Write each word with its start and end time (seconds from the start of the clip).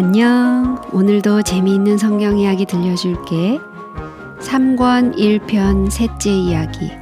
안녕. 0.00 0.80
오늘도 0.92 1.42
재미있는 1.42 1.98
성경 1.98 2.38
이야기 2.38 2.64
들려줄게. 2.66 3.58
3권 4.38 5.16
1편 5.16 5.90
셋째 5.90 6.30
이야기. 6.30 6.92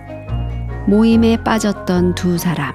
모임에 0.87 1.37
빠졌던 1.45 2.15
두 2.15 2.39
사람. 2.39 2.73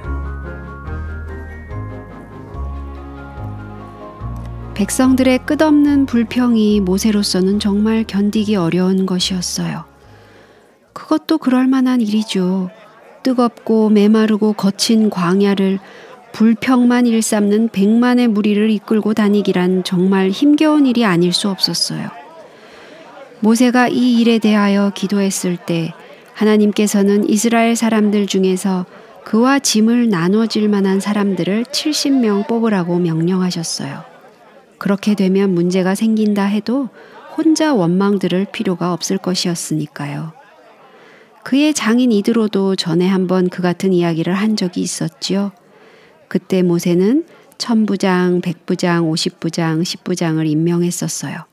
백성들의 4.75 5.39
끝없는 5.39 6.05
불평이 6.05 6.81
모세로서는 6.81 7.57
정말 7.57 8.03
견디기 8.03 8.55
어려운 8.55 9.07
것이었어요. 9.07 9.85
그것도 10.93 11.39
그럴 11.39 11.65
만한 11.65 11.99
일이죠. 11.99 12.69
뜨겁고 13.23 13.89
메마르고 13.89 14.53
거친 14.53 15.09
광야를 15.09 15.79
불평만 16.33 17.05
일삼는 17.07 17.69
백만의 17.69 18.27
무리를 18.29 18.69
이끌고 18.69 19.13
다니기란 19.13 19.83
정말 19.83 20.29
힘겨운 20.29 20.85
일이 20.85 21.05
아닐 21.05 21.33
수 21.33 21.49
없었어요. 21.49 22.09
모세가 23.41 23.89
이 23.89 24.19
일에 24.19 24.39
대하여 24.39 24.91
기도했을 24.95 25.57
때 25.57 25.93
하나님께서는 26.33 27.29
이스라엘 27.29 27.75
사람들 27.75 28.27
중에서 28.27 28.85
그와 29.25 29.59
짐을 29.59 30.09
나눠질 30.09 30.69
만한 30.69 30.99
사람들을 30.99 31.65
70명 31.65 32.47
뽑으라고 32.47 32.97
명령하셨어요. 32.99 34.03
그렇게 34.77 35.13
되면 35.13 35.53
문제가 35.53 35.93
생긴다 35.93 36.43
해도 36.45 36.89
혼자 37.37 37.73
원망 37.73 38.19
들을 38.19 38.45
필요가 38.51 38.93
없을 38.93 39.17
것이었으니까요. 39.17 40.33
그의 41.43 41.73
장인 41.73 42.11
이드로도 42.11 42.75
전에 42.75 43.07
한번 43.07 43.49
그 43.49 43.61
같은 43.61 43.93
이야기를 43.93 44.33
한 44.33 44.55
적이 44.55 44.81
있었지요. 44.81 45.51
그때 46.31 46.61
모세는 46.61 47.25
천부장, 47.57 48.39
백부장, 48.39 49.09
오십부장, 49.09 49.83
십부장을 49.83 50.47
임명했었어요. 50.47 51.43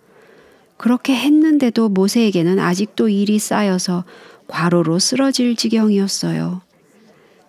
그렇게 0.76 1.16
했는데도 1.16 1.88
모세에게는 1.88 2.60
아직도 2.60 3.08
일이 3.08 3.40
쌓여서 3.40 4.04
과로로 4.46 5.00
쓰러질 5.00 5.56
지경이었어요. 5.56 6.60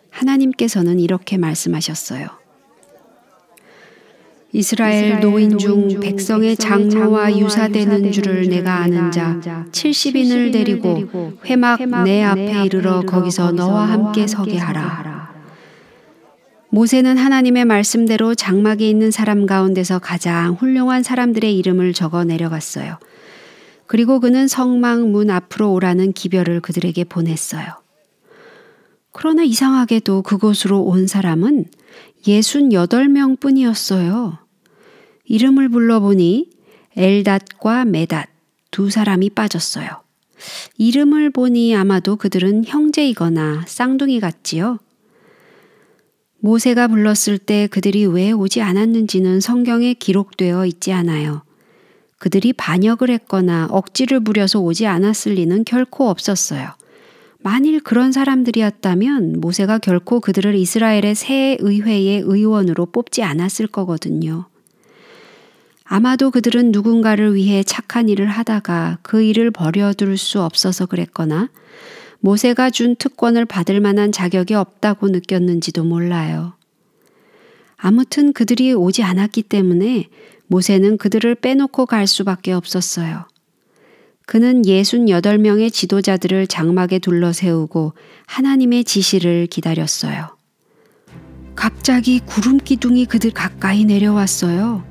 하나님께서는 0.10 1.00
이렇게 1.00 1.38
말씀하셨어요. 1.38 2.30
이스라엘 4.52 5.20
노인 5.20 5.60
중 5.60 6.00
백성의 6.00 6.58
장로와 6.58 7.38
유사되는 7.38 8.12
줄을 8.12 8.50
내가 8.50 8.78
아는 8.78 9.12
자 9.12 9.40
70인을 9.72 10.52
데리고 10.52 11.34
회막 11.46 12.04
내 12.06 12.24
앞에 12.24 12.66
이르러 12.66 13.02
거기서 13.02 13.52
너와 13.52 13.88
함께 13.88 14.26
서게 14.26 14.58
하라. 14.58 15.09
모세는 16.72 17.18
하나님의 17.18 17.66
말씀대로 17.66 18.36
장막에 18.36 18.88
있는 18.88 19.12
사람 19.12 19.46
가운데서 19.46 20.00
가장 20.00 20.54
훌륭한 20.54 21.04
사람들의 21.04 21.58
이름을 21.58 21.94
적어 21.94 22.24
내려갔어요. 22.24 22.98
그리고 23.88 24.20
그는 24.20 24.48
성막 24.48 25.08
문 25.08 25.32
앞으로 25.32 25.74
오라는 25.74 26.14
기별을 26.14 26.62
그들에게 26.62 27.04
보냈어요. 27.06 27.66
그러나 29.12 29.44
이상하게도 29.44 30.22
그곳으로 30.22 30.82
온 30.82 31.08
사람은 31.08 31.66
68명 32.24 33.40
뿐이었어요. 33.40 34.38
이름을 35.26 35.70
불러보니 35.70 36.50
엘닷과 36.96 37.86
메닷 37.86 38.30
두 38.70 38.92
사람이 38.92 39.32
빠졌어요. 39.32 39.88
이름을 40.78 41.32
보니 41.32 41.76
아마도 41.76 42.16
그들은 42.16 42.66
형제이거나 42.66 43.66
쌍둥이 43.68 44.20
같지요. 44.20 44.78
모세가 46.42 46.88
불렀을 46.88 47.38
때 47.38 47.68
그들이 47.68 48.06
왜 48.06 48.32
오지 48.32 48.62
않았는지는 48.62 49.40
성경에 49.42 49.94
기록되어 49.94 50.66
있지 50.66 50.94
않아요. 50.94 51.42
그들이 52.18 52.54
반역을 52.54 53.10
했거나 53.10 53.68
억지를 53.72 54.20
부려서 54.22 54.60
오지 54.60 54.88
않았을 54.88 55.34
리는 55.34 55.64
결코 55.66 56.10
없었어요. 56.10 56.70
만일 57.42 57.80
그런 57.80 58.12
사람들이었다면 58.12 59.40
모세가 59.40 59.80
결코 59.80 60.20
그들을 60.20 60.56
이스라엘의 60.56 61.16
새 61.16 61.58
의회의 61.60 62.20
의원으로 62.20 62.88
뽑지 62.88 63.24
않았을 63.24 63.68
거거든요. 63.68 64.46
아마도 65.86 66.30
그들은 66.32 66.72
누군가를 66.72 67.36
위해 67.36 67.64
착한 67.64 68.10
일을 68.10 68.28
하다가 68.28 69.00
그 69.02 69.24
일을 69.24 69.52
버려둘 69.52 70.18
수 70.18 70.42
없어서 70.42 70.86
그랬거나 70.86 71.50
모세가 72.20 72.70
준 72.70 72.96
특권을 72.96 73.46
받을 73.46 73.80
만한 73.80 74.12
자격이 74.12 74.54
없다고 74.54 75.10
느꼈는지도 75.10 75.84
몰라요. 75.84 76.54
아무튼 77.78 78.34
그들이 78.34 78.74
오지 78.74 79.04
않았기 79.04 79.44
때문에 79.44 80.10
모세는 80.48 80.98
그들을 80.98 81.36
빼놓고 81.36 81.86
갈 81.86 82.08
수밖에 82.08 82.52
없었어요. 82.52 83.26
그는 84.26 84.64
68명의 84.64 85.72
지도자들을 85.72 86.48
장막에 86.48 87.00
둘러 87.00 87.34
세우고 87.34 87.94
하나님의 88.28 88.84
지시를 88.84 89.48
기다렸어요. 89.48 90.38
갑자기 91.56 92.20
구름 92.20 92.58
기둥이 92.58 93.06
그들 93.06 93.32
가까이 93.32 93.86
내려왔어요. 93.86 94.84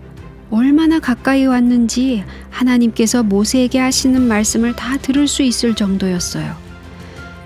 얼마나 0.51 0.99
가까이 0.99 1.47
왔는지 1.47 2.25
하나님께서 2.51 3.23
모세에게 3.23 3.79
하시는 3.79 4.21
말씀을 4.21 4.75
다 4.75 4.97
들을 4.97 5.29
수 5.29 5.43
있을 5.43 5.75
정도였어요. 5.75 6.68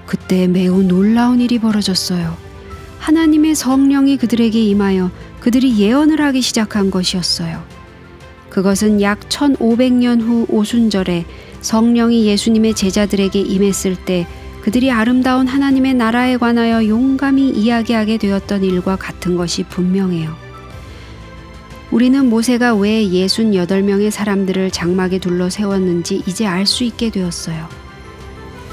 그때 0.06 0.46
매우 0.46 0.82
놀라운 0.82 1.40
일이 1.40 1.58
벌어졌어요. 1.58 2.36
하나님의 2.98 3.54
성령이 3.54 4.16
그들에게 4.16 4.62
임하여 4.62 5.10
그들이 5.40 5.78
예언을 5.78 6.20
하기 6.20 6.40
시작한 6.40 6.90
것이었어요. 6.90 7.62
그것은 8.48 9.00
약 9.00 9.20
1500년 9.28 10.20
후 10.20 10.46
오순절에 10.48 11.24
성령이 11.62 12.26
예수님의 12.26 12.74
제자들에게 12.74 13.40
임했을 13.40 13.96
때 13.96 14.26
그들이 14.62 14.92
아름다운 14.92 15.48
하나님의 15.48 15.94
나라에 15.94 16.36
관하여 16.36 16.86
용감히 16.86 17.50
이야기하게 17.50 18.19
되었던 18.19 18.62
일과 18.62 18.94
같은 18.96 19.36
것이 19.36 19.64
분명해요. 19.64 20.36
우리는 21.90 22.28
모세가 22.30 22.74
왜 22.76 23.04
68명의 23.04 24.10
사람들을 24.10 24.70
장막에 24.70 25.19
둘러 25.19 25.50
세웠는지 25.50 26.22
이제 26.26 26.46
알 26.46 26.64
수 26.64 26.84
있게 26.84 27.10
되었어요. 27.10 27.81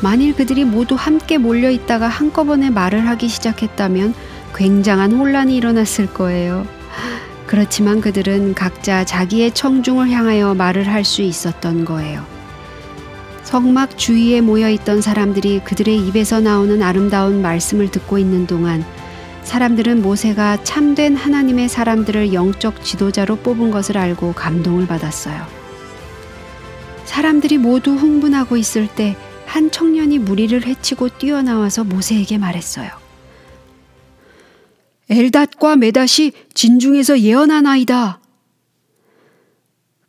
만일 0.02 0.34
그들이 0.34 0.64
모두 0.64 0.96
함께 0.96 1.38
몰려 1.38 1.70
있다가 1.70 2.08
한꺼번에 2.08 2.70
말을 2.70 3.08
하기 3.08 3.28
시작했다면 3.28 4.14
굉장한 4.56 5.14
혼란이 5.14 5.56
일어났을 5.56 6.08
거예요. 6.08 6.66
그렇지만 7.46 8.00
그들은 8.00 8.54
각자 8.54 9.04
자기의 9.04 9.54
청중을 9.54 10.09
향하여 10.09 10.54
말을 10.54 10.88
할 10.88 11.04
수 11.04 11.22
있었던 11.22 11.84
거예요. 11.84 12.24
성막 13.44 13.98
주위에 13.98 14.42
모여 14.42 14.70
있던 14.70 15.02
사람들이 15.02 15.62
그들의 15.64 15.98
입에서 16.08 16.40
나오는 16.40 16.82
아름다운 16.84 17.42
말씀을 17.42 17.90
듣고 17.90 18.20
있는 18.20 18.46
동안 18.46 18.86
사람들은 19.44 20.04
모세가 20.04 20.64
참된 20.64 21.16
하나님의 21.16 21.68
사람들을 21.70 22.34
영적 22.34 22.84
지도자로 22.84 23.38
뽑은 23.38 23.72
것을 23.72 23.98
알고 23.98 24.34
감동을 24.34 24.86
받았어요. 24.86 25.42
사람들이 27.06 27.58
모두 27.58 27.96
흥분하고 27.96 28.56
있을 28.56 28.88
때 28.88 29.16
한 29.50 29.72
청년이 29.72 30.20
무리를 30.20 30.64
헤치고 30.64 31.18
뛰어나와서 31.18 31.84
모세에게 31.84 32.38
말했어요. 32.38 32.88
엘닷과 35.10 35.76
메닷이 35.76 36.34
진중에서 36.54 37.22
예언한 37.22 37.66
아이다. 37.66 38.22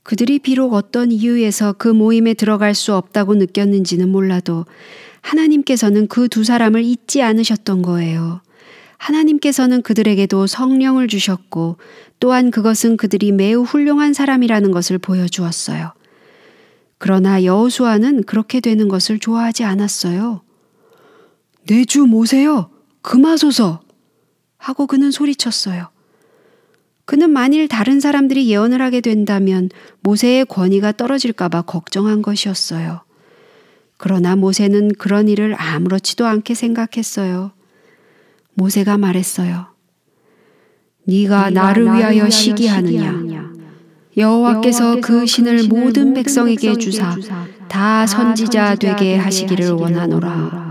그들이 0.02 0.40
비록 0.40 0.74
어떤 0.74 1.10
이유에서 1.10 1.72
그 1.72 1.88
모임에 1.88 2.34
들어갈 2.34 2.74
수 2.74 2.94
없다고 2.94 3.34
느꼈는지는 3.34 4.10
몰라도 4.10 4.66
하나님께서는 5.22 6.06
그 6.06 6.28
두 6.28 6.44
사람을 6.44 6.84
잊지 6.84 7.22
않으셨던 7.22 7.80
거예요. 7.80 8.42
하나님께서는 8.98 9.80
그들에게도 9.80 10.46
성령을 10.48 11.08
주셨고 11.08 11.78
또한 12.18 12.50
그것은 12.50 12.98
그들이 12.98 13.32
매우 13.32 13.62
훌륭한 13.62 14.12
사람이라는 14.12 14.70
것을 14.70 14.98
보여주었어요. 14.98 15.94
그러나 17.00 17.44
여호수아는 17.44 18.24
그렇게 18.24 18.60
되는 18.60 18.86
것을 18.86 19.18
좋아하지 19.18 19.64
않았어요. 19.64 20.42
내 21.66 21.84
주 21.86 22.04
모세여, 22.04 22.68
금하소서! 23.00 23.80
하고 24.58 24.86
그는 24.86 25.10
소리쳤어요. 25.10 25.88
그는 27.06 27.30
만일 27.30 27.68
다른 27.68 28.00
사람들이 28.00 28.50
예언을 28.50 28.82
하게 28.82 29.00
된다면 29.00 29.70
모세의 30.00 30.44
권위가 30.44 30.92
떨어질까봐 30.92 31.62
걱정한 31.62 32.20
것이었어요. 32.20 33.02
그러나 33.96 34.36
모세는 34.36 34.92
그런 34.98 35.26
일을 35.26 35.54
아무렇지도 35.58 36.26
않게 36.26 36.52
생각했어요. 36.52 37.52
모세가 38.52 38.98
말했어요. 38.98 39.68
네가 41.06 41.48
나를 41.48 41.84
위하여 41.86 42.28
시기하느냐? 42.28 43.29
여호와께서 44.16 45.00
그 45.00 45.26
신을 45.26 45.68
모든 45.68 46.14
백성에게 46.14 46.76
주사 46.76 47.16
다 47.68 48.06
선지자 48.06 48.76
되게 48.76 49.16
하시기를 49.16 49.70
원하노라. 49.70 50.70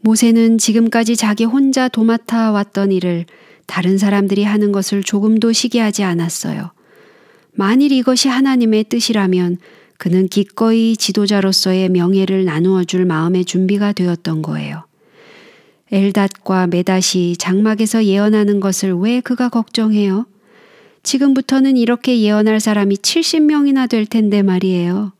모세는 0.00 0.58
지금까지 0.58 1.16
자기 1.16 1.44
혼자 1.44 1.88
도맡아 1.88 2.52
왔던 2.52 2.92
일을 2.92 3.26
다른 3.66 3.98
사람들이 3.98 4.44
하는 4.44 4.72
것을 4.72 5.02
조금도 5.02 5.52
시기하지 5.52 6.04
않았어요. 6.04 6.70
만일 7.52 7.92
이것이 7.92 8.28
하나님의 8.28 8.84
뜻이라면 8.84 9.58
그는 9.98 10.28
기꺼이 10.28 10.96
지도자로서의 10.96 11.88
명예를 11.88 12.44
나누어 12.44 12.84
줄 12.84 13.04
마음의 13.04 13.44
준비가 13.44 13.92
되었던 13.92 14.42
거예요. 14.42 14.84
엘닷과 15.90 16.68
메닷이 16.68 17.36
장막에서 17.36 18.04
예언하는 18.04 18.60
것을 18.60 18.94
왜 18.94 19.20
그가 19.20 19.48
걱정해요? 19.48 20.26
지금부터는 21.08 21.78
이렇게 21.78 22.20
예언할 22.20 22.60
사람이 22.60 22.96
70명이나 22.96 23.88
될 23.88 24.04
텐데 24.04 24.42
말이에요. 24.42 25.12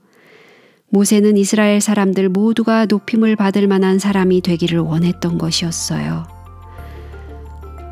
모세는 0.91 1.39
이스라엘 1.39 1.81
사람들 1.81 2.29
모두가 2.29 2.85
높임을 2.85 3.37
받을 3.37 3.67
만한 3.67 3.99
사람이 3.99 4.43
되기를 4.43 4.81
원했던 4.81 5.39
것이었어요. 5.39 6.27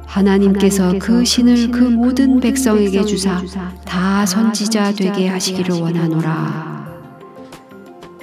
하나님께서 0.05 0.99
그 0.99 1.25
신을 1.25 1.71
그 1.71 1.85
모든 1.85 2.39
백성에게 2.41 3.07
주사 3.07 3.43
다 3.87 4.27
선지자 4.27 4.93
되게 4.93 5.29
하시기를 5.29 5.77
원하노라. 5.77 7.01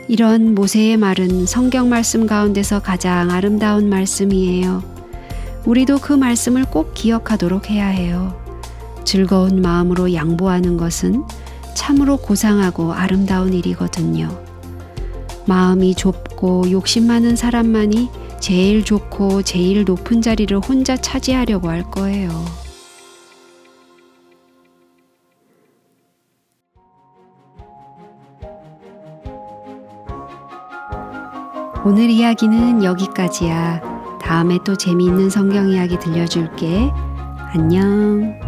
이런 0.08 0.54
모세의 0.54 0.98
말은 0.98 1.48
성경 1.48 1.90
말씀 1.90 2.28
가운데서 2.28 2.80
가장 2.84 3.32
아름다운 3.32 3.90
말씀이에요. 3.90 4.84
우리도 5.66 5.98
그 5.98 6.14
말씀을 6.14 6.66
꼭 6.66 6.94
기억하도록 6.94 7.72
해야 7.72 7.88
해요. 7.88 8.43
즐거운 9.06 9.62
마음으로 9.62 10.14
양보하는 10.14 10.78
것은 10.78 11.24
참으로 11.74 12.18
고상하고 12.18 12.94
아름다운 12.94 13.54
일이거든요. 13.54 14.30
마음이 15.46 15.96
좁고 15.96 16.72
욕심 16.72 17.08
많은 17.08 17.36
사람만이 17.36 18.10
제일 18.40 18.84
좋고 18.84 19.44
제일 19.44 19.84
높은 19.86 20.22
자리를 20.22 20.58
혼자 20.60 20.96
차지하려고 20.98 21.70
할 21.70 21.90
거예요. 21.90 22.30
오늘 31.86 32.10
이야기는 32.10 32.84
여기까지야. 32.84 33.82
다음에 34.22 34.58
또 34.64 34.78
재미있는 34.78 35.30
성경 35.30 35.70
이야기 35.70 36.00
들려줄게. 36.00 36.90
안녕. 37.54 38.43